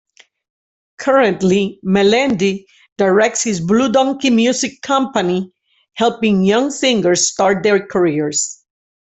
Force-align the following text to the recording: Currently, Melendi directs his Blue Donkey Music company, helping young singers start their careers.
Currently, 0.97 1.79
Melendi 1.85 2.65
directs 2.97 3.43
his 3.43 3.61
Blue 3.61 3.91
Donkey 3.91 4.31
Music 4.31 4.81
company, 4.81 5.53
helping 5.93 6.43
young 6.43 6.71
singers 6.71 7.29
start 7.31 7.61
their 7.61 7.85
careers. 7.85 8.63